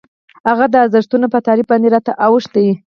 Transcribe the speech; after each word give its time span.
هغه 0.47 0.65
د 0.69 0.75
ارزښتونو 0.85 1.25
په 1.33 1.39
تعریف 1.47 1.67
باندې 1.71 1.87
راته 1.95 2.11
اوښتي. 2.25 2.67